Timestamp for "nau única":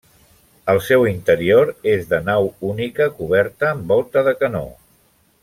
2.31-3.09